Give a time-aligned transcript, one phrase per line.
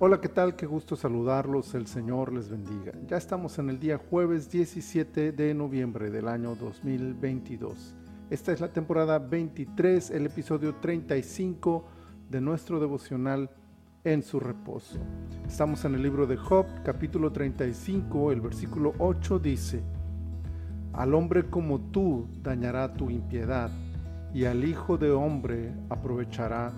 [0.00, 0.56] Hola, ¿qué tal?
[0.56, 2.90] Qué gusto saludarlos, el Señor les bendiga.
[3.06, 7.94] Ya estamos en el día jueves 17 de noviembre del año 2022.
[8.28, 11.84] Esta es la temporada 23, el episodio 35
[12.28, 13.50] de nuestro devocional
[14.02, 14.98] en su reposo.
[15.46, 19.80] Estamos en el libro de Job, capítulo 35, el versículo 8 dice,
[20.92, 23.70] Al hombre como tú dañará tu impiedad,
[24.34, 26.72] y al Hijo de hombre aprovechará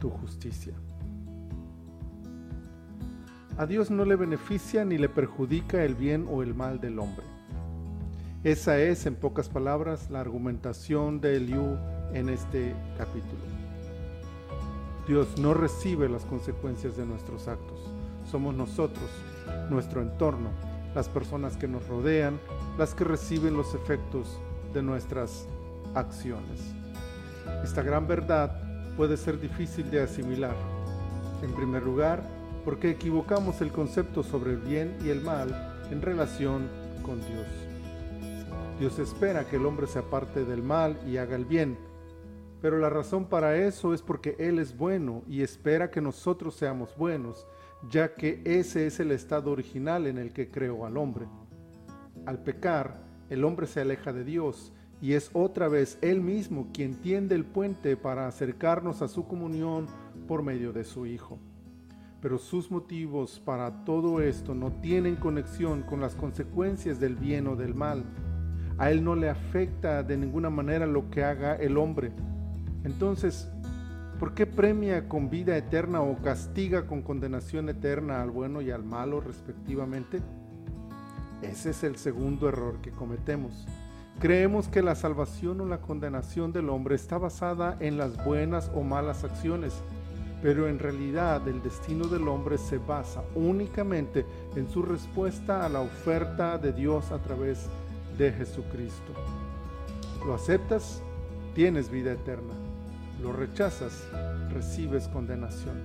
[0.00, 0.74] tu justicia.
[3.60, 7.26] A Dios no le beneficia ni le perjudica el bien o el mal del hombre.
[8.42, 11.76] Esa es, en pocas palabras, la argumentación de Eliú
[12.14, 13.42] en este capítulo.
[15.06, 17.78] Dios no recibe las consecuencias de nuestros actos.
[18.30, 19.10] Somos nosotros,
[19.68, 20.48] nuestro entorno,
[20.94, 22.40] las personas que nos rodean,
[22.78, 24.40] las que reciben los efectos
[24.72, 25.46] de nuestras
[25.94, 26.62] acciones.
[27.62, 30.56] Esta gran verdad puede ser difícil de asimilar.
[31.42, 35.54] En primer lugar, porque equivocamos el concepto sobre el bien y el mal
[35.90, 36.68] en relación
[37.02, 37.46] con Dios.
[38.78, 41.76] Dios espera que el hombre se aparte del mal y haga el bien,
[42.60, 46.96] pero la razón para eso es porque Él es bueno y espera que nosotros seamos
[46.96, 47.46] buenos,
[47.90, 51.26] ya que ese es el estado original en el que creó al hombre.
[52.26, 57.00] Al pecar, el hombre se aleja de Dios y es otra vez Él mismo quien
[57.00, 59.86] tiende el puente para acercarnos a su comunión
[60.28, 61.38] por medio de su Hijo
[62.20, 67.56] pero sus motivos para todo esto no tienen conexión con las consecuencias del bien o
[67.56, 68.04] del mal.
[68.78, 72.12] A él no le afecta de ninguna manera lo que haga el hombre.
[72.84, 73.50] Entonces,
[74.18, 78.84] ¿por qué premia con vida eterna o castiga con condenación eterna al bueno y al
[78.84, 80.20] malo respectivamente?
[81.42, 83.66] Ese es el segundo error que cometemos.
[84.18, 88.82] Creemos que la salvación o la condenación del hombre está basada en las buenas o
[88.82, 89.82] malas acciones
[90.42, 94.24] pero en realidad el destino del hombre se basa únicamente
[94.56, 97.66] en su respuesta a la oferta de Dios a través
[98.16, 99.12] de Jesucristo.
[100.24, 101.02] ¿Lo aceptas?
[101.54, 102.54] Tienes vida eterna.
[103.22, 104.06] ¿Lo rechazas?
[104.52, 105.82] Recibes condenación.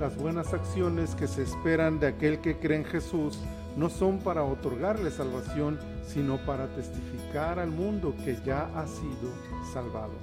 [0.00, 3.38] Las buenas acciones que se esperan de aquel que cree en Jesús
[3.76, 9.30] no son para otorgarle salvación, sino para testificar al mundo que ya ha sido
[9.72, 10.14] salvado.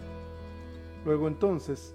[1.06, 1.94] Luego entonces,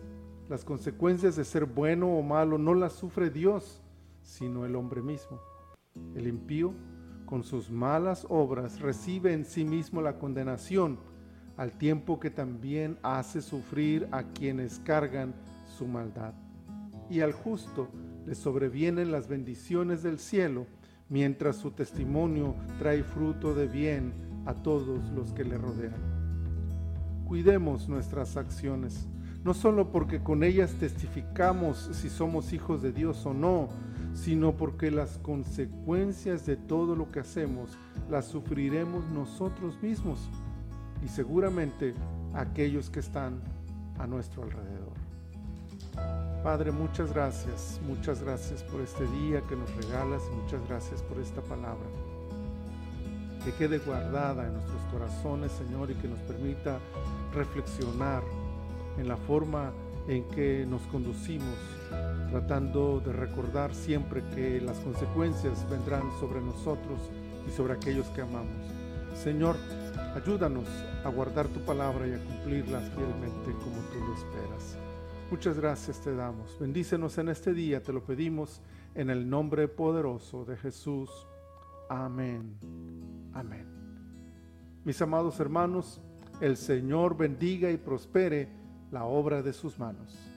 [0.53, 3.81] las consecuencias de ser bueno o malo no las sufre Dios,
[4.21, 5.41] sino el hombre mismo.
[6.15, 6.75] El impío,
[7.25, 10.99] con sus malas obras, recibe en sí mismo la condenación,
[11.57, 15.35] al tiempo que también hace sufrir a quienes cargan
[15.79, 16.35] su maldad.
[17.09, 17.89] Y al justo
[18.27, 20.67] le sobrevienen las bendiciones del cielo,
[21.09, 24.13] mientras su testimonio trae fruto de bien
[24.45, 25.97] a todos los que le rodean.
[27.27, 29.09] Cuidemos nuestras acciones
[29.45, 33.69] no solo porque con ellas testificamos si somos hijos de Dios o no,
[34.15, 37.71] sino porque las consecuencias de todo lo que hacemos
[38.11, 40.29] las sufriremos nosotros mismos
[41.05, 41.95] y seguramente
[42.35, 43.41] aquellos que están
[43.99, 44.93] a nuestro alrededor.
[46.43, 51.19] Padre, muchas gracias, muchas gracias por este día que nos regalas y muchas gracias por
[51.19, 51.87] esta palabra.
[53.45, 56.79] Que quede guardada en nuestros corazones, Señor, y que nos permita
[57.35, 58.23] reflexionar
[58.99, 59.73] en la forma
[60.09, 61.57] en que nos conducimos,
[62.31, 66.99] tratando de recordar siempre que las consecuencias vendrán sobre nosotros
[67.47, 68.73] y sobre aquellos que amamos.
[69.15, 69.57] Señor,
[70.15, 70.67] ayúdanos
[71.05, 74.77] a guardar tu palabra y a cumplirla fielmente como tú lo esperas.
[75.31, 76.59] Muchas gracias te damos.
[76.59, 78.61] Bendícenos en este día, te lo pedimos
[78.95, 81.11] en el nombre poderoso de Jesús.
[81.89, 82.59] Amén.
[83.33, 83.67] Amén.
[84.85, 86.01] Mis amados hermanos,
[86.41, 88.49] el Señor bendiga y prospere
[88.93, 90.32] la obra de sus manos.